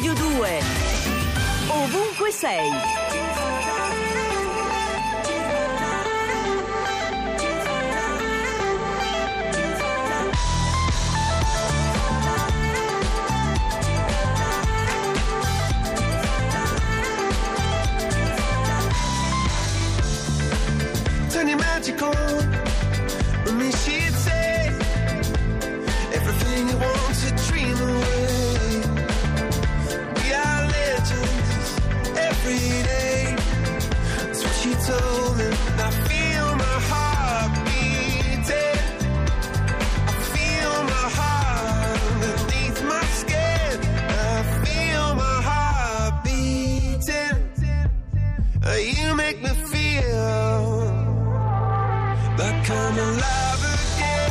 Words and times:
Radio 0.00 0.14
2. 0.14 0.22
Ovunque 1.68 2.32
sei. 2.32 2.70
Turn 21.30 21.48
your 21.48 21.58
magic 21.58 22.00
on. 22.00 22.14
With 23.44 23.54
me, 23.54 23.70
she'd 23.72 23.99
You 48.78 49.14
make 49.16 49.42
me 49.42 49.48
feel 49.48 50.80
like 52.38 52.70
I'm 52.70 52.98
alive 52.98 53.62
again. 53.74 54.30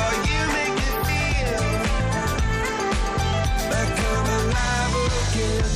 Oh, 0.00 0.12
you 0.28 0.40
make 0.56 0.74
me 0.80 0.88
feel 1.08 1.60
like 3.70 3.98
I'm 4.12 4.28
alive 4.40 4.94
again. 5.20 5.68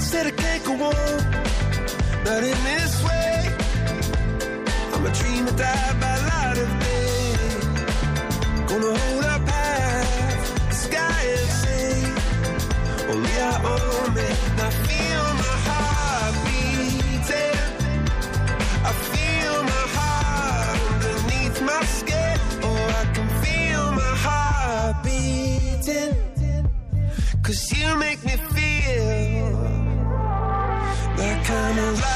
Said 0.00 0.26
I 0.26 0.30
can't 0.30 0.62
go 0.64 0.72
on, 0.72 1.16
not 2.24 2.42
in 2.44 2.58
this 2.64 2.94
way. 3.04 3.65
A 5.06 5.08
dreamer, 5.12 5.52
die 5.52 5.92
by 6.00 6.14
light 6.30 6.58
of 6.64 6.70
day. 6.80 7.26
Gonna 8.66 8.92
hold 8.98 9.24
half 9.24 10.68
the 10.68 10.74
sky 10.74 11.22
and 11.36 11.50
say, 11.62 11.92
Only 13.12 13.36
I 13.52 13.54
own 13.72 14.14
me. 14.16 14.28
I 14.66 14.70
feel 14.86 15.24
my 15.44 15.56
heart 15.66 16.34
beating. 16.46 17.60
I 18.90 18.92
feel 19.12 19.56
my 19.74 19.84
heart 19.96 20.78
underneath 20.90 21.58
my 21.62 21.82
skin. 21.98 22.36
Oh, 22.64 23.00
I 23.00 23.04
can 23.14 23.28
feel 23.44 23.84
my 24.02 24.12
heart 24.26 25.04
beating. 25.04 26.14
Cause 27.44 27.62
you 27.78 27.96
make 27.96 28.24
me 28.24 28.36
feel 28.56 29.52
like 31.16 31.50
I'm 31.50 31.78
alive 31.78 32.15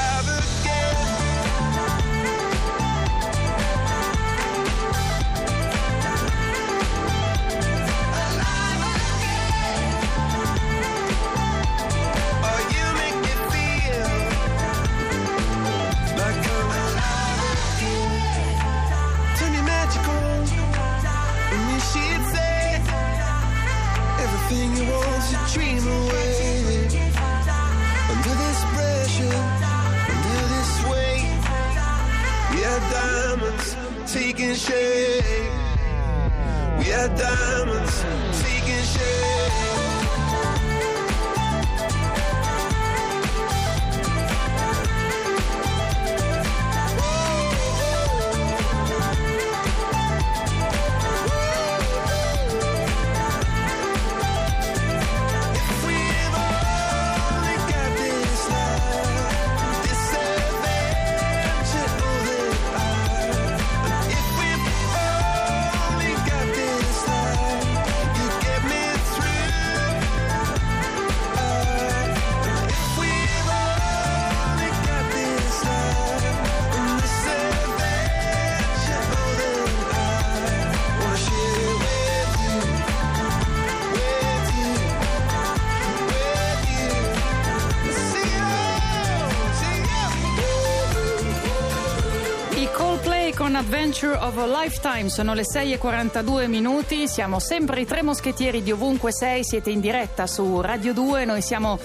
Adventure 93.81 94.15
of 94.15 94.37
a 94.37 94.45
Lifetime. 94.45 95.09
Sono 95.09 95.33
le 95.33 95.43
6 95.43 95.73
e 95.73 95.77
42 95.79 96.47
minuti, 96.47 97.07
siamo 97.07 97.39
sempre 97.39 97.81
i 97.81 97.85
tre 97.87 98.03
moschettieri 98.03 98.61
di 98.61 98.71
ovunque 98.71 99.11
sei, 99.11 99.43
siete 99.43 99.71
in 99.71 99.79
diretta 99.79 100.27
su 100.27 100.61
Radio 100.61 100.93
2, 100.93 101.25
noi 101.25 101.41
siamo 101.41 101.79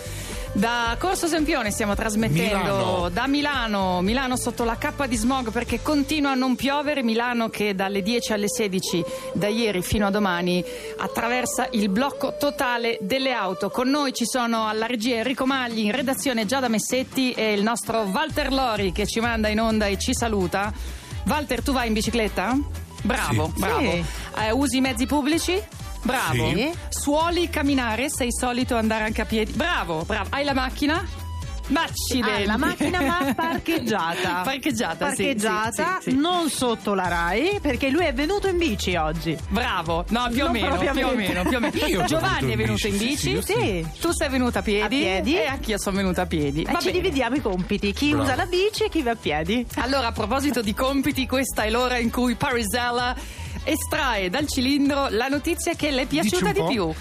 da 0.56 0.96
Corso 0.98 1.26
Sempione, 1.26 1.70
stiamo 1.70 1.94
trasmettendo 1.94 2.56
Milano. 2.56 3.08
da 3.10 3.26
Milano, 3.26 4.00
Milano 4.00 4.36
sotto 4.36 4.64
la 4.64 4.76
cappa 4.78 5.06
di 5.06 5.14
smog 5.16 5.50
perché 5.50 5.82
continua 5.82 6.30
a 6.30 6.34
non 6.34 6.56
piovere, 6.56 7.02
Milano 7.02 7.50
che 7.50 7.74
dalle 7.74 8.00
10 8.00 8.32
alle 8.32 8.48
16 8.48 9.04
da 9.34 9.48
ieri 9.48 9.82
fino 9.82 10.06
a 10.06 10.10
domani 10.10 10.64
attraversa 10.98 11.68
il 11.72 11.90
blocco 11.90 12.36
totale 12.38 12.96
delle 13.02 13.32
auto. 13.32 13.68
Con 13.68 13.90
noi 13.90 14.14
ci 14.14 14.24
sono 14.26 14.66
alla 14.66 14.86
regia 14.86 15.16
Enrico 15.16 15.44
Magli, 15.44 15.80
in 15.80 15.92
redazione 15.92 16.46
Giada 16.46 16.68
Messetti 16.68 17.32
e 17.32 17.52
il 17.52 17.62
nostro 17.62 18.00
Walter 18.02 18.50
Lori 18.50 18.92
che 18.92 19.06
ci 19.06 19.20
manda 19.20 19.48
in 19.48 19.60
onda 19.60 19.86
e 19.86 19.98
ci 19.98 20.14
saluta. 20.14 20.72
Walter, 21.26 21.62
tu 21.62 21.72
vai 21.72 21.88
in 21.88 21.92
bicicletta? 21.92 22.56
Bravo, 23.02 23.50
Sì. 23.54 23.60
bravo. 23.60 23.90
Sì. 23.90 24.04
Eh, 24.38 24.50
usi 24.52 24.78
i 24.78 24.80
mezzi 24.80 25.06
pubblici? 25.06 25.62
Bravo. 26.02 26.50
Sì. 26.54 26.72
Suoli 26.88 27.48
camminare? 27.50 28.08
Sei 28.08 28.32
solito 28.32 28.76
andare 28.76 29.04
anche 29.04 29.22
a 29.22 29.24
piedi? 29.24 29.52
Bravo, 29.52 30.04
bravo. 30.04 30.28
Hai 30.30 30.44
la 30.44 30.54
macchina? 30.54 31.04
Ma 31.68 31.82
accidenti. 31.82 32.42
Ah, 32.42 32.46
la 32.46 32.56
macchina 32.58 33.00
ma 33.00 33.32
parcheggiata. 33.34 34.42
Parcheggiata, 34.44 35.08
sì, 35.10 35.24
Parcheggiata, 35.24 35.98
sì, 36.00 36.02
sì, 36.04 36.10
sì. 36.10 36.16
non 36.16 36.48
sotto 36.48 36.94
la 36.94 37.08
RAI, 37.08 37.58
perché 37.60 37.90
lui 37.90 38.04
è 38.04 38.12
venuto 38.14 38.46
in 38.46 38.56
bici 38.56 38.94
oggi. 38.94 39.36
Bravo, 39.48 40.04
no, 40.10 40.28
più 40.30 40.44
o 40.44 40.50
meno, 40.50 40.76
più 40.78 40.88
o 40.90 40.92
meno, 41.14 41.42
più 41.42 41.56
o 41.56 41.60
meno. 41.60 41.86
Io 41.86 42.04
Giovanni 42.04 42.52
è 42.52 42.56
venuto 42.56 42.86
in 42.86 42.96
bici, 42.96 43.30
io 43.30 43.42
Sì. 43.42 43.84
tu 44.00 44.12
sei 44.12 44.28
venuta 44.28 44.60
a 44.60 44.62
piedi, 44.62 44.82
A 44.84 44.88
piedi. 44.88 45.36
e 45.36 45.46
anch'io 45.46 45.78
sono 45.78 45.96
venuta 45.96 46.22
a 46.22 46.26
piedi. 46.26 46.62
E 46.62 46.70
Va 46.70 46.78
ci 46.78 46.86
bene. 46.90 47.00
dividiamo 47.00 47.34
i 47.36 47.40
compiti, 47.40 47.92
chi 47.92 48.10
Bravo. 48.10 48.22
usa 48.24 48.36
la 48.36 48.46
bici 48.46 48.84
e 48.84 48.88
chi 48.88 49.02
va 49.02 49.10
a 49.10 49.16
piedi. 49.16 49.66
Allora, 49.76 50.06
a 50.08 50.12
proposito 50.12 50.62
di 50.62 50.72
compiti, 50.74 51.26
questa 51.26 51.62
è 51.64 51.70
l'ora 51.70 51.98
in 51.98 52.10
cui 52.10 52.36
Parisella 52.36 53.14
estrae 53.64 54.30
dal 54.30 54.46
cilindro 54.46 55.08
la 55.10 55.26
notizia 55.26 55.74
che 55.74 55.90
le 55.90 56.02
è 56.02 56.06
piaciuta 56.06 56.52
di 56.52 56.62
più. 56.68 56.92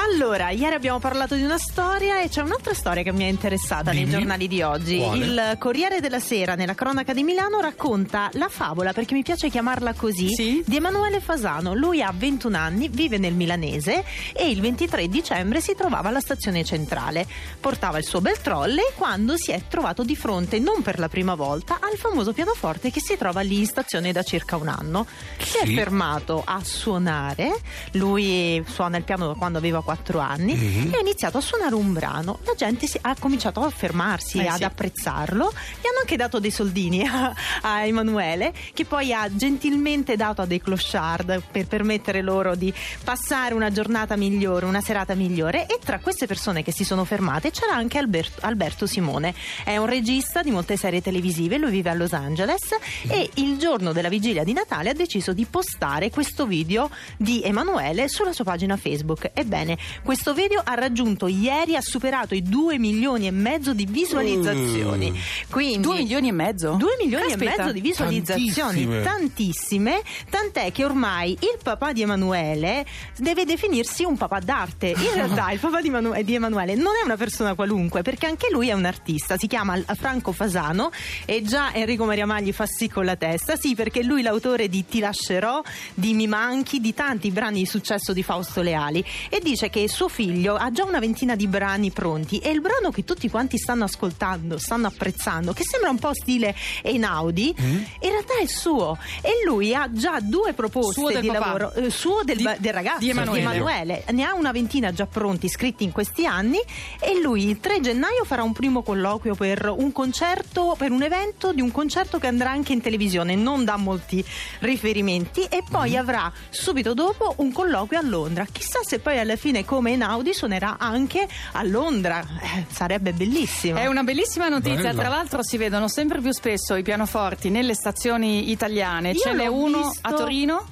Allora, 0.00 0.50
ieri 0.50 0.76
abbiamo 0.76 1.00
parlato 1.00 1.34
di 1.34 1.42
una 1.42 1.58
storia 1.58 2.20
e 2.22 2.28
c'è 2.28 2.40
un'altra 2.42 2.72
storia 2.72 3.02
che 3.02 3.10
mi 3.12 3.24
è 3.24 3.26
interessata 3.26 3.90
nei 3.90 4.04
Dimmi. 4.04 4.12
giornali 4.18 4.46
di 4.46 4.62
oggi. 4.62 4.98
Quale? 4.98 5.24
Il 5.24 5.56
Corriere 5.58 5.98
della 6.00 6.20
Sera, 6.20 6.54
nella 6.54 6.74
cronaca 6.74 7.12
di 7.12 7.24
Milano, 7.24 7.58
racconta 7.60 8.30
la 8.34 8.48
favola, 8.48 8.92
perché 8.92 9.14
mi 9.14 9.24
piace 9.24 9.50
chiamarla 9.50 9.94
così, 9.94 10.28
Sì. 10.32 10.62
di 10.64 10.76
Emanuele 10.76 11.18
Fasano. 11.20 11.74
Lui 11.74 12.00
ha 12.00 12.12
21 12.14 12.56
anni, 12.56 12.88
vive 12.88 13.18
nel 13.18 13.34
milanese 13.34 14.04
e 14.32 14.48
il 14.48 14.60
23 14.60 15.08
dicembre 15.08 15.60
si 15.60 15.74
trovava 15.74 16.10
alla 16.10 16.20
stazione 16.20 16.62
centrale. 16.64 17.26
Portava 17.60 17.98
il 17.98 18.04
suo 18.04 18.20
bel 18.20 18.40
trolley 18.40 18.84
quando 18.94 19.36
si 19.36 19.50
è 19.50 19.62
trovato 19.68 20.04
di 20.04 20.14
fronte, 20.14 20.60
non 20.60 20.80
per 20.80 21.00
la 21.00 21.08
prima 21.08 21.34
volta, 21.34 21.78
al 21.80 21.96
famoso 21.98 22.32
pianoforte 22.32 22.92
che 22.92 23.00
si 23.00 23.16
trova 23.16 23.40
lì 23.40 23.58
in 23.58 23.66
stazione 23.66 24.12
da 24.12 24.22
circa 24.22 24.54
un 24.56 24.68
anno. 24.68 25.06
Si 25.38 25.58
è 25.58 25.66
Sì. 25.66 25.74
fermato 25.74 26.40
a 26.46 26.60
suonare. 26.62 27.58
Lui 27.92 28.62
suona 28.68 28.96
il 28.96 29.02
piano 29.02 29.26
da 29.26 29.34
quando 29.34 29.58
aveva 29.58 29.86
4 29.88 30.18
anni 30.18 30.54
Mhm. 30.54 30.92
e 30.92 30.96
ha 30.96 31.00
iniziato 31.00 31.38
a 31.38 31.40
suonare 31.40 31.74
un 31.74 31.94
brano. 31.94 32.40
La 32.44 32.52
gente 32.54 32.86
si- 32.86 32.98
ha 33.00 33.16
cominciato 33.18 33.60
a 33.62 33.70
fermarsi, 33.70 34.36
Eh 34.38 34.46
ad 34.46 34.56
sì. 34.58 34.64
apprezzarlo. 34.64 35.46
Gli 35.80 35.86
hanno 35.86 36.00
anche 36.00 36.16
dato 36.16 36.38
dei 36.40 36.50
soldini 36.50 37.02
a, 37.08 37.32
a 37.62 37.86
Emanuele, 37.86 38.52
che 38.74 38.84
poi 38.84 39.14
ha 39.14 39.34
gentilmente 39.34 40.14
dato 40.16 40.42
a 40.42 40.46
dei 40.46 40.60
clochard 40.60 41.40
per 41.50 41.66
permettere 41.66 42.20
loro 42.20 42.54
di 42.54 42.70
passare 43.02 43.54
una 43.54 43.70
giornata 43.72 44.14
migliore, 44.16 44.66
una 44.66 44.82
serata 44.82 45.14
migliore. 45.14 45.66
E 45.66 45.78
tra 45.82 46.00
queste 46.00 46.26
persone 46.26 46.62
che 46.62 46.70
si 46.72 46.84
sono 46.84 47.04
fermate 47.06 47.50
c'era 47.50 47.74
anche 47.74 47.96
Alberto, 47.96 48.44
Alberto 48.44 48.86
Simone. 48.86 49.34
È 49.64 49.78
un 49.78 49.86
regista 49.86 50.42
di 50.42 50.50
molte 50.50 50.76
serie 50.76 51.00
televisive, 51.00 51.56
lui 51.56 51.70
vive 51.70 51.88
a 51.88 51.94
Los 51.94 52.12
Angeles 52.12 52.76
e 53.08 53.30
il 53.36 53.56
giorno 53.56 53.92
della 53.92 54.10
vigilia 54.10 54.44
di 54.44 54.52
Natale 54.52 54.90
ha 54.90 54.94
deciso 54.94 55.32
di 55.32 55.46
postare 55.46 56.10
questo 56.10 56.44
video 56.46 56.90
di 57.16 57.42
Emanuele 57.42 58.06
sulla 58.08 58.34
sua 58.34 58.44
pagina 58.44 58.76
Facebook. 58.76 59.30
Ebbene, 59.32 59.67
questo 60.02 60.32
video 60.34 60.60
ha 60.64 60.74
raggiunto 60.74 61.26
ieri, 61.26 61.76
ha 61.76 61.80
superato 61.82 62.34
i 62.34 62.42
2 62.42 62.78
milioni 62.78 63.26
e 63.26 63.30
mezzo 63.30 63.74
di 63.74 63.86
visualizzazioni. 63.86 65.18
Quindi, 65.50 65.80
Due 65.80 65.96
milioni 65.96 66.28
e 66.28 66.32
mezzo? 66.32 66.72
2 66.78 66.96
milioni 67.00 67.26
Caspita. 67.28 67.52
e 67.52 67.56
mezzo 67.58 67.72
di 67.72 67.80
visualizzazioni, 67.80 68.84
Tantissime. 68.86 69.02
tantissime, 69.02 70.02
tant'è 70.30 70.72
che 70.72 70.84
ormai 70.84 71.32
il 71.32 71.58
papà 71.62 71.92
di 71.92 72.02
Emanuele 72.02 72.86
deve 73.16 73.44
definirsi 73.44 74.04
un 74.04 74.16
papà 74.16 74.38
d'arte. 74.40 74.88
In 74.88 75.12
realtà 75.14 75.50
il 75.50 75.58
papà 75.58 75.80
di, 75.80 75.90
Manu- 75.90 76.18
di 76.22 76.34
Emanuele 76.34 76.74
non 76.74 76.92
è 77.00 77.04
una 77.04 77.16
persona 77.16 77.54
qualunque, 77.54 78.02
perché 78.02 78.26
anche 78.26 78.48
lui 78.50 78.68
è 78.68 78.72
un 78.72 78.84
artista, 78.84 79.36
si 79.36 79.46
chiama 79.46 79.76
Franco 79.96 80.32
Fasano 80.32 80.90
e 81.24 81.42
già 81.42 81.72
Enrico 81.74 82.04
Maria 82.04 82.26
Magli 82.26 82.52
fa 82.52 82.66
sì 82.66 82.88
con 82.88 83.04
la 83.04 83.16
testa, 83.16 83.56
sì 83.56 83.74
perché 83.74 84.02
lui 84.02 84.20
è 84.20 84.22
l'autore 84.22 84.68
di 84.68 84.84
Ti 84.86 85.00
lascerò, 85.00 85.60
di 85.94 86.14
Mi 86.14 86.26
manchi, 86.26 86.80
di 86.80 86.94
tanti 86.94 87.30
brani 87.30 87.60
di 87.60 87.66
successo 87.66 88.12
di 88.12 88.22
Fausto 88.22 88.62
Leali 88.62 89.04
e 89.28 89.40
dice 89.42 89.57
che 89.68 89.88
suo 89.88 90.08
figlio 90.08 90.54
ha 90.54 90.70
già 90.70 90.84
una 90.84 91.00
ventina 91.00 91.34
di 91.34 91.48
brani 91.48 91.90
pronti 91.90 92.38
e 92.38 92.50
il 92.50 92.60
brano 92.60 92.90
che 92.90 93.04
tutti 93.04 93.28
quanti 93.28 93.58
stanno 93.58 93.84
ascoltando, 93.84 94.58
stanno 94.58 94.86
apprezzando, 94.86 95.52
che 95.52 95.64
sembra 95.64 95.90
un 95.90 95.98
po' 95.98 96.14
stile 96.14 96.54
Einaudi, 96.82 97.54
in 97.58 97.84
realtà 98.00 98.38
è 98.38 98.42
il 98.42 98.48
suo 98.48 98.96
e 99.20 99.42
lui 99.44 99.74
ha 99.74 99.88
già 99.92 100.18
due 100.20 100.52
proposte 100.52 101.00
Suo 101.00 101.10
del 101.10 101.20
di 101.20 101.26
papà. 101.28 101.38
lavoro, 101.40 101.72
eh, 101.72 101.90
suo 101.90 102.22
del, 102.22 102.36
Di- 102.36 102.48
del 102.58 102.72
ragazzo 102.72 102.98
di 103.00 103.10
Emanuele. 103.10 103.40
Emanuele. 103.40 104.04
ne 104.12 104.24
ha 104.24 104.34
una 104.34 104.52
ventina 104.52 104.92
già 104.92 105.06
pronti 105.06 105.48
scritti 105.48 105.82
in 105.84 105.90
questi 105.92 106.26
anni 106.26 106.58
e 107.00 107.20
lui 107.20 107.48
il 107.48 107.58
3 107.58 107.80
gennaio 107.80 108.24
farà 108.24 108.42
un 108.44 108.52
primo 108.52 108.82
colloquio 108.82 109.34
per 109.34 109.72
un 109.76 109.90
concerto, 109.92 110.74
per 110.78 110.90
un 110.92 111.02
evento 111.02 111.52
di 111.52 111.60
un 111.60 111.72
concerto 111.72 112.18
che 112.18 112.26
andrà 112.28 112.50
anche 112.50 112.72
in 112.72 112.80
televisione, 112.80 113.34
non 113.34 113.64
dà 113.64 113.76
molti 113.76 114.24
riferimenti 114.60 115.44
e 115.44 115.62
poi 115.68 115.90
Mhm. 115.92 115.96
avrà 115.96 116.32
subito 116.50 116.92
dopo 116.94 117.34
un 117.38 117.50
colloquio 117.52 117.98
a 117.98 118.02
Londra. 118.02 118.46
Chissà 118.50 118.80
se 118.84 118.98
poi 118.98 119.18
alla 119.18 119.36
fine 119.36 119.46
come 119.64 119.90
Einaudi 119.92 120.32
suonerà 120.34 120.76
anche 120.78 121.26
a 121.52 121.62
Londra, 121.64 122.20
Eh, 122.40 122.66
sarebbe 122.70 123.12
bellissimo. 123.12 123.78
È 123.78 123.86
una 123.86 124.02
bellissima 124.02 124.48
notizia, 124.48 124.90
Bella. 124.90 125.00
tra 125.00 125.08
l'altro 125.08 125.42
si 125.42 125.56
vedono 125.56 125.88
sempre 125.88 126.20
più 126.20 126.32
spesso 126.32 126.74
i 126.76 126.82
pianoforti 126.82 127.50
nelle 127.50 127.74
stazioni 127.74 128.50
italiane. 128.50 129.10
Io 129.12 129.20
Ce 129.20 129.32
n'è 129.32 129.46
uno 129.46 129.88
visto- 129.88 129.98
a 130.08 130.12
Torino, 130.12 130.66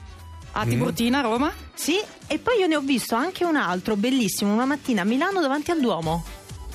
a 0.52 0.64
Tiburtina, 0.64 1.18
a 1.18 1.22
Roma. 1.22 1.52
Sì, 1.74 1.98
e 2.26 2.38
poi 2.38 2.58
io 2.58 2.66
ne 2.66 2.76
ho 2.76 2.80
visto 2.80 3.14
anche 3.14 3.44
un 3.44 3.56
altro 3.56 3.96
bellissimo 3.96 4.52
una 4.52 4.64
mattina 4.64 5.02
a 5.02 5.04
Milano 5.04 5.40
davanti 5.40 5.70
al 5.70 5.80
Duomo. 5.80 6.24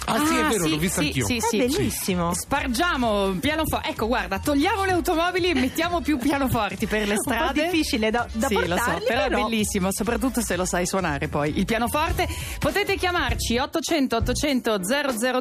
Ah, 0.05 0.25
sì, 0.25 0.35
è 0.35 0.43
vero, 0.45 0.67
l'ho 0.67 0.77
visto 0.77 0.99
sì, 0.99 1.07
anch'io. 1.07 1.25
Sì, 1.25 1.37
È 1.37 1.39
sì. 1.41 1.57
bellissimo. 1.57 2.33
Spargiamo 2.33 3.31
pianoforti. 3.39 3.89
Ecco, 3.89 4.07
guarda, 4.07 4.39
togliamo 4.39 4.83
le 4.85 4.91
automobili 4.93 5.49
e 5.51 5.53
mettiamo 5.53 6.01
più 6.01 6.17
pianoforti 6.17 6.87
per 6.87 7.07
le 7.07 7.15
strade. 7.21 7.69
difficile 7.69 8.09
da, 8.09 8.27
da 8.31 8.47
sì, 8.47 8.55
lo 8.55 8.61
so, 8.61 8.67
portarli, 8.67 9.05
però, 9.05 9.27
però 9.27 9.37
è 9.37 9.49
bellissimo, 9.49 9.91
soprattutto 9.91 10.41
se 10.41 10.55
lo 10.55 10.65
sai 10.65 10.85
suonare 10.85 11.27
poi. 11.27 11.57
Il 11.57 11.65
pianoforte. 11.65 12.27
Potete 12.59 12.95
chiamarci 12.97 13.57
800 13.57 14.15
800 14.17 14.79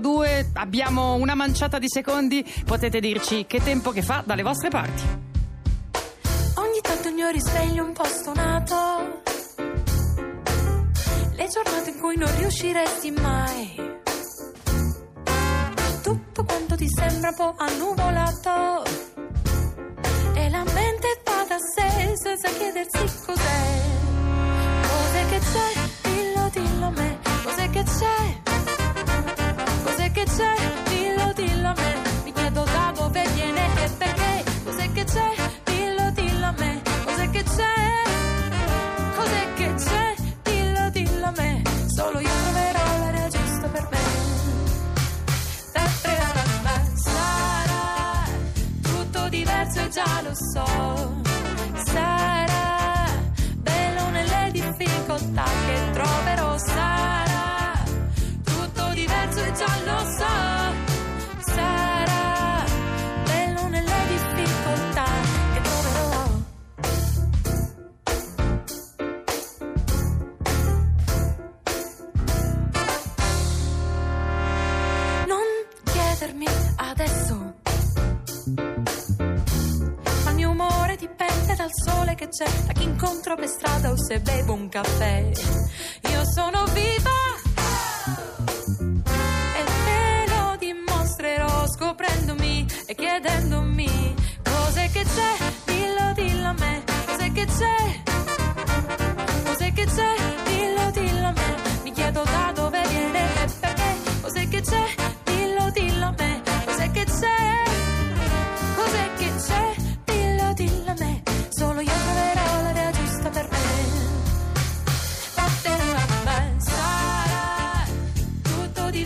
002, 0.00 0.50
abbiamo 0.54 1.14
una 1.14 1.34
manciata 1.34 1.78
di 1.78 1.88
secondi, 1.88 2.44
potete 2.64 3.00
dirci 3.00 3.46
che 3.46 3.60
tempo 3.62 3.90
che 3.90 4.02
fa 4.02 4.22
dalle 4.24 4.42
vostre 4.42 4.68
parti. 4.68 5.02
Ogni 6.56 6.80
tanto 6.82 7.08
il 7.08 7.14
mio 7.14 7.28
risveglio 7.30 7.82
è 7.82 7.86
un 7.86 7.92
po' 7.92 8.04
stonato. 8.04 8.74
Le 11.34 11.48
giornate 11.48 11.90
in 11.90 11.98
cui 11.98 12.16
non 12.16 12.30
riusciresti 12.38 13.10
mai. 13.12 13.88
Ti 16.80 16.88
sembra 16.88 17.28
un 17.28 17.34
po' 17.34 17.54
annuvolato. 17.58 18.84
E 20.32 20.48
la 20.48 20.64
mente 20.64 21.20
va 21.26 21.44
da 21.46 21.58
sé 21.58 22.16
senza 22.16 22.48
chiedersi. 22.48 23.22
Cos'è 23.26 23.49
so. 50.34 50.69
Incontro 83.00 83.34
per 83.34 83.48
strada 83.48 83.90
o 83.90 83.96
se 83.96 84.20
bevo 84.20 84.52
un 84.52 84.68
caffè. 84.68 85.30
Io 86.10 86.24
sono 86.34 86.66
viva 86.74 87.10
e 89.56 89.64
te 89.64 90.24
lo 90.28 90.56
dimostrerò 90.58 91.66
scoprendomi 91.66 92.66
e 92.86 92.94
chiedendomi 92.94 94.14
cos'è 94.42 94.90
che 94.90 95.04
c'è. 95.04 95.39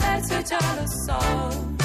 that's 0.04 0.30
what 0.30 0.52
I 0.52 0.86
song. 0.86 1.83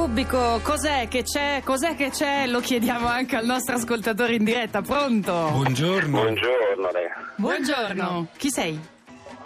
Subico 0.00 0.60
cos'è 0.62 1.08
che 1.08 1.24
c'è, 1.24 1.60
cos'è 1.62 1.94
che 1.94 2.08
c'è, 2.08 2.46
lo 2.46 2.60
chiediamo 2.60 3.06
anche 3.06 3.36
al 3.36 3.44
nostro 3.44 3.74
ascoltatore 3.74 4.34
in 4.34 4.44
diretta. 4.44 4.80
Pronto? 4.80 5.50
Buongiorno. 5.52 6.22
Buongiorno, 6.22 6.90
Re. 6.90 7.10
Buongiorno. 7.36 8.28
Chi 8.38 8.50
sei? 8.50 8.80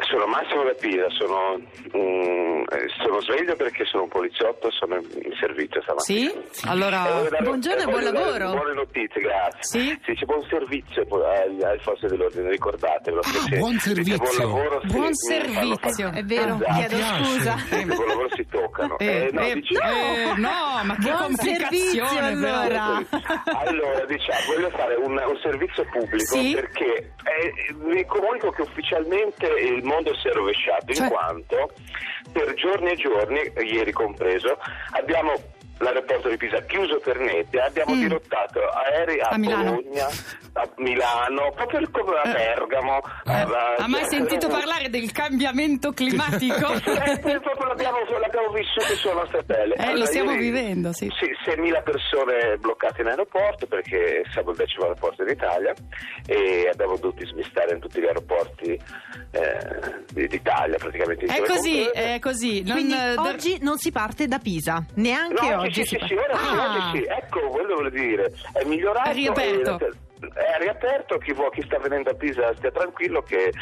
Sono 0.00 0.26
Massimo 0.26 0.62
da 0.64 0.74
Pisa, 0.78 1.08
sono, 1.10 1.56
eh, 1.92 2.64
sono 3.02 3.20
sveglio 3.20 3.54
perché 3.56 3.84
sono 3.84 4.02
un 4.04 4.08
poliziotto 4.08 4.70
sono 4.70 4.96
in 4.96 5.32
servizio 5.38 5.80
stamattina. 5.82 6.30
Sì? 6.50 6.66
Allora, 6.68 7.06
E 7.08 7.12
voglio 7.12 7.28
dare- 7.30 7.44
buongiorno 7.44 7.80
e 7.80 7.84
voglio 7.84 8.10
buon 8.12 8.24
lavoro. 8.24 8.50
Buone 8.50 8.74
notizie, 8.74 9.20
grazie. 9.20 9.60
Sì? 10.04 10.14
c'è 10.14 10.24
buon 10.24 10.42
servizio 10.48 11.06
poi 11.06 11.22
alle 11.62 11.78
forze 11.78 12.06
dell'ordine, 12.08 12.50
ricordatevelo. 12.50 13.20
che 13.22 13.28
Ah, 13.28 13.40
se- 13.48 13.56
buon 13.58 13.78
servizio. 13.78 14.16
Buon, 14.18 14.36
lavoro, 14.38 14.80
sì, 14.80 14.86
Buon 14.88 15.08
mi 15.08 15.14
fanno 15.14 15.76
servizio. 15.78 16.10
È 16.12 16.22
vero, 16.24 16.54
Esatto. 16.54 16.72
chiedo 16.74 16.96
scusa. 17.24 17.56
Se 17.58 17.84
buon 17.84 18.06
lavoro 18.08 18.28
si 18.34 18.46
toccano. 18.48 18.98
Eh, 18.98 19.06
Eh, 19.06 19.30
no, 19.32 19.40
eh, 19.46 19.54
dici- 19.54 19.74
eh, 19.74 20.32
no, 20.36 20.80
ma 20.84 20.96
che 21.00 21.10
Buon 21.10 21.34
servizio, 21.36 22.04
allora. 22.18 23.02
Allora, 23.64 24.04
diciamo, 24.06 24.38
voglio 24.54 24.70
fare 24.70 24.94
un, 24.96 25.12
un 25.12 25.38
servizio 25.40 25.84
pubblico 25.90 26.34
Sì? 26.34 26.52
perché 26.54 27.12
eh, 27.24 27.74
vi 27.86 28.04
comunico 28.06 28.50
che 28.50 28.62
ufficialmente 28.62 29.46
il 29.46 29.82
mondo 29.84 30.14
si 30.16 30.28
è 30.28 30.32
rovesciato 30.32 30.92
Cioè? 30.92 31.04
in 31.06 31.10
quanto 31.12 31.70
per 32.32 32.54
giorni 32.54 32.90
e 32.90 32.96
giorni, 32.96 33.52
ieri 33.64 33.92
compreso, 33.92 34.58
abbiamo 34.92 35.32
l'aeroporto 36.24 36.28
di 36.28 36.36
Pisa 36.36 36.60
chiuso 36.62 36.98
per 37.00 37.18
nebbia, 37.18 37.64
abbiamo 37.66 37.94
Mm. 37.94 38.00
dirottato 38.00 38.60
aerei 38.60 39.20
a, 39.20 39.28
A. 39.28 39.38
Bologna, 39.38 40.06
a 40.54 40.68
Milano, 40.76 41.52
proprio 41.54 41.80
come 41.90 42.16
a 42.22 42.32
Bergamo. 42.32 43.00
a- 43.24 43.40
a- 43.42 43.74
Ha 43.78 43.88
mai 43.88 44.04
sentito 44.06 44.48
parlare 44.48 44.88
del 44.88 45.12
cambiamento 45.12 45.92
climatico? 45.92 46.72
Eh, 47.04 47.40
proprio 47.40 47.66
l'abbiamo, 47.68 47.98
l'abbiamo 48.18 48.50
vissuto 48.52 48.94
sulla 48.96 49.14
nostra 49.14 49.42
pelle. 49.42 49.74
Eh, 49.74 49.96
lo 49.96 50.06
stiamo 50.06 50.32
vivendo, 50.36 50.92
sì. 50.92 51.10
Sì, 51.18 51.26
6.000 51.44 51.82
persone 51.82 52.56
bloccate 52.58 53.02
in 53.02 53.08
aeroporto 53.08 53.66
perché 53.66 54.22
siamo 54.32 54.50
il 54.50 54.56
decimo 54.56 54.84
aeroporto 54.84 55.22
in 55.22 55.28
Italia 55.30 55.72
e 56.26 56.68
abbiamo 56.72 56.96
dovuto 56.96 57.26
smistare 57.26 57.74
in 57.74 57.80
tutti 57.80 58.00
gli 58.00 58.06
aeroporti 58.06 58.80
eh, 59.32 60.26
d'Italia 60.28 60.76
praticamente. 60.78 61.26
È 61.26 61.42
così, 61.42 61.84
è 61.84 62.18
così. 62.20 62.62
Non, 62.62 62.72
Quindi 62.76 62.94
eh, 62.94 63.14
oggi 63.16 63.58
non 63.60 63.78
si 63.78 63.90
parte 63.90 64.26
da 64.26 64.38
Pisa, 64.38 64.84
neanche 64.94 65.50
No, 65.50 65.60
oggi 65.62 65.84
sì, 65.84 65.96
si 65.98 66.04
sì, 66.06 66.13
sì, 66.14 66.16
ora 66.16 66.34
Ah. 66.34 66.90
sì. 66.92 67.04
Ecco, 67.08 67.40
quello 67.48 67.74
volevo 67.76 67.96
dire. 67.96 68.32
È 68.52 68.64
migliorato. 68.64 69.10
È 69.10 69.12
riaperto. 69.12 69.78
e- 69.84 69.92
È 70.34 70.58
riaperto, 70.60 71.16
chi, 71.18 71.32
vuole, 71.32 71.50
chi 71.54 71.62
sta 71.62 71.78
venendo 71.78 72.10
a 72.10 72.14
Pisa 72.14 72.52
stia 72.56 72.70
tranquillo 72.72 73.22
che 73.22 73.52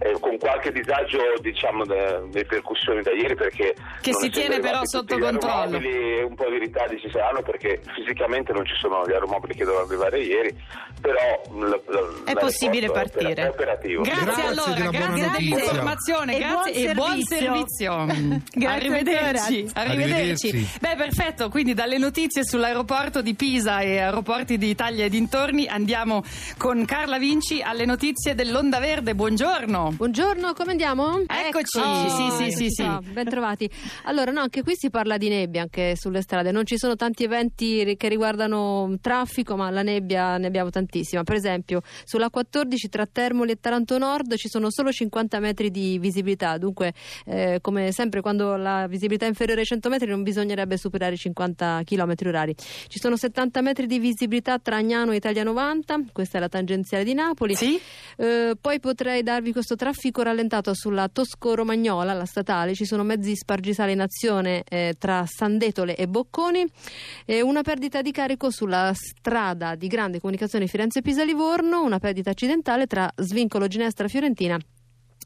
eh, 0.00 0.16
con 0.20 0.36
qualche 0.38 0.72
disagio 0.72 1.18
diciamo 1.40 1.84
de- 1.86 1.94
delle 2.26 2.42
ripercussioni 2.42 3.00
da 3.02 3.12
ieri 3.12 3.34
perché 3.36 3.74
Che 4.00 4.12
si 4.14 4.28
tiene 4.30 4.58
però 4.58 4.80
sotto 4.84 5.16
controllo. 5.18 5.78
un 5.78 6.34
po' 6.34 6.48
di 6.50 6.58
ritardi 6.58 6.98
ci 7.00 7.08
saranno 7.10 7.42
perché 7.42 7.80
fisicamente 7.94 8.52
non 8.52 8.66
ci 8.66 8.74
sono 8.80 9.06
gli 9.06 9.12
aeromobili 9.12 9.54
che 9.54 9.64
dovevano 9.64 9.86
arrivare 9.86 10.18
ieri 10.20 10.54
però 11.00 11.42
l- 11.54 11.82
l- 11.86 12.24
È 12.24 12.32
possibile 12.34 12.90
partire. 12.90 13.34
È 13.44 13.48
operativo. 13.48 14.02
Grazie, 14.02 14.24
Grazie 14.24 14.46
allora, 14.46 14.90
grazie 14.90 15.30
dell'informazione, 15.30 16.34
E 16.34 16.38
grazie 16.38 16.72
buon 16.72 16.90
e 16.90 16.94
buon 16.94 17.22
servizio. 17.22 18.06
servizio. 18.06 18.40
Grazie 18.56 18.68
Arrivederci. 18.88 19.70
Arrivederci. 19.74 20.48
Arrivederci. 20.48 20.68
Beh, 20.80 20.94
perfetto, 20.96 21.48
quindi 21.48 21.74
dalle 21.74 21.98
notizie 21.98 22.44
sull'aeroporto 22.44 23.22
di 23.22 23.34
Pisa 23.34 23.80
e 23.80 23.98
aeroporti 24.00 24.56
d'Italia 24.58 25.04
e 25.04 25.08
dintorni 25.08 25.68
andiamo 25.68 26.15
con 26.56 26.84
Carla 26.84 27.18
Vinci 27.18 27.60
alle 27.62 27.84
notizie 27.84 28.34
dell'Onda 28.34 28.78
Verde. 28.78 29.14
Buongiorno. 29.14 29.92
Buongiorno, 29.96 30.52
come 30.52 30.70
andiamo? 30.72 31.22
Eccoci, 31.26 31.78
Oh, 31.78 32.08
sì, 32.08 32.50
sì, 32.50 32.50
sì, 32.50 32.70
sì. 32.70 32.88
Ben 33.12 33.28
trovati. 33.28 33.70
Allora, 34.04 34.30
no, 34.30 34.40
anche 34.40 34.62
qui 34.62 34.74
si 34.76 34.90
parla 34.90 35.16
di 35.16 35.28
nebbia 35.28 35.62
anche 35.62 35.96
sulle 35.96 36.22
strade. 36.22 36.50
Non 36.50 36.64
ci 36.64 36.78
sono 36.78 36.96
tanti 36.96 37.24
eventi 37.24 37.94
che 37.96 38.08
riguardano 38.08 38.96
traffico, 39.00 39.56
ma 39.56 39.70
la 39.70 39.82
nebbia 39.82 40.36
ne 40.38 40.46
abbiamo 40.46 40.70
tantissima. 40.70 41.22
Per 41.22 41.34
esempio, 41.34 41.82
sulla 42.04 42.30
14 42.30 42.88
tra 42.88 43.06
Termoli 43.06 43.52
e 43.52 43.60
Taranto 43.60 43.98
Nord 43.98 44.36
ci 44.36 44.48
sono 44.48 44.70
solo 44.70 44.90
50 44.92 45.38
metri 45.40 45.70
di 45.70 45.98
visibilità. 45.98 46.56
Dunque, 46.58 46.92
eh, 47.26 47.58
come 47.60 47.92
sempre, 47.92 48.20
quando 48.20 48.56
la 48.56 48.86
visibilità 48.86 49.24
è 49.26 49.28
inferiore 49.28 49.60
ai 49.60 49.66
100 49.66 49.88
metri 49.88 50.08
non 50.08 50.22
bisognerebbe 50.22 50.76
superare 50.76 51.14
i 51.14 51.18
50 51.18 51.82
km 51.84 52.14
orari. 52.26 52.54
Ci 52.56 52.98
sono 52.98 53.16
70 53.16 53.60
metri 53.60 53.86
di 53.86 53.98
visibilità 53.98 54.58
tra 54.58 54.76
Agnano 54.76 55.12
e 55.12 55.16
Italia 55.16 55.42
90. 55.42 55.98
Questa 56.12 56.38
è 56.38 56.40
la 56.40 56.48
tangenziale 56.48 57.04
di 57.04 57.14
Napoli. 57.14 57.54
Sì? 57.54 57.80
Eh, 58.16 58.56
poi 58.60 58.80
potrei 58.80 59.22
darvi 59.22 59.52
questo 59.52 59.76
traffico 59.76 60.22
rallentato 60.22 60.74
sulla 60.74 61.08
Tosco-Romagnola, 61.08 62.12
la 62.12 62.24
statale. 62.24 62.74
Ci 62.74 62.84
sono 62.84 63.02
mezzi 63.02 63.34
spargisali 63.34 63.92
in 63.92 64.00
azione 64.00 64.64
eh, 64.68 64.94
tra 64.98 65.24
Sandetole 65.26 65.96
e 65.96 66.08
Bocconi. 66.08 66.66
E 67.24 67.40
una 67.40 67.62
perdita 67.62 68.02
di 68.02 68.12
carico 68.12 68.50
sulla 68.50 68.92
strada 68.94 69.74
di 69.74 69.86
grande 69.86 70.20
comunicazione 70.20 70.66
Firenze-Pisa-Livorno. 70.66 71.82
Una 71.82 71.98
perdita 71.98 72.30
accidentale 72.30 72.86
tra 72.86 73.10
Svincolo 73.16 73.66
Ginestra-Fiorentina 73.66 74.58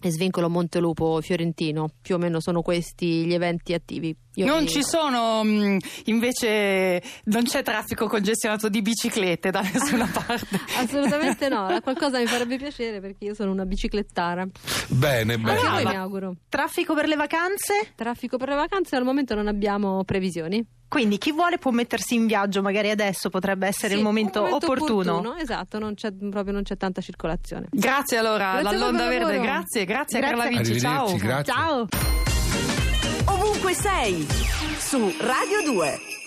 e 0.02 0.10
Svincolo 0.10 0.48
Montelupo 0.48 1.20
Fiorentino. 1.20 1.90
Più 2.00 2.14
o 2.14 2.18
meno 2.18 2.40
sono 2.40 2.62
questi 2.62 3.26
gli 3.26 3.34
eventi 3.34 3.74
attivi. 3.74 4.16
Io 4.34 4.46
Non 4.46 4.66
ci 4.66 4.82
sono, 4.82 5.42
mh, 5.44 5.76
invece, 6.04 7.02
non 7.24 7.42
c'è 7.44 7.62
traffico 7.62 8.06
congestionato 8.06 8.68
di 8.68 8.80
biciclette 8.80 9.50
da 9.50 9.60
nessuna 9.60 10.06
parte. 10.12 10.58
Assolutamente 10.78 11.48
no, 11.48 11.78
qualcosa 11.82 12.18
mi 12.18 12.26
farebbe 12.26 12.56
piacere 12.56 13.00
perché 13.00 13.26
io 13.26 13.34
sono 13.34 13.50
una 13.50 13.66
biciclettara. 13.66 14.46
Bene, 14.88 15.38
bene. 15.38 15.62
ma- 15.62 15.90
mi 15.90 15.96
auguro. 15.96 16.36
Traffico 16.48 16.94
per 16.94 17.06
le 17.08 17.16
vacanze? 17.16 17.92
Traffico 17.94 18.36
per 18.38 18.48
le 18.48 18.54
vacanze 18.54 18.96
al 18.96 19.04
momento 19.04 19.34
non 19.34 19.48
abbiamo 19.48 20.04
previsioni. 20.04 20.64
Quindi 20.90 21.18
chi 21.18 21.30
vuole 21.30 21.58
può 21.58 21.70
mettersi 21.70 22.16
in 22.16 22.26
viaggio, 22.26 22.62
magari 22.62 22.90
adesso 22.90 23.30
potrebbe 23.30 23.68
essere 23.68 23.92
Sì, 23.92 23.98
il 23.98 24.02
momento, 24.02 24.42
un 24.42 24.54
opportuno. 24.54 25.36
Esatto, 25.36 25.78
non 25.78 25.94
c'è, 25.94 26.10
proprio 26.12 26.52
non 26.52 26.64
c'è 26.64 26.76
tanta 26.76 27.00
circolazione. 27.00 27.68
Grazie 27.70 28.16
allora, 28.18 28.58
Grazie 28.58 28.76
dall'Onda 28.76 29.06
Verde, 29.06 29.24
lavoro. 29.36 29.40
grazie, 29.40 29.84
grazie 29.84 30.18
a 30.18 30.20
Grazie. 30.20 30.36
Carla 30.36 30.62
Vinci, 30.62 30.80
ciao. 30.80 31.14
Grazie. 31.16 31.52
Ciao! 31.52 31.86
Ovunque 33.26 33.72
sei. 33.72 34.26
Su 34.78 34.98
Radio 35.20 35.62
2. 35.72 36.19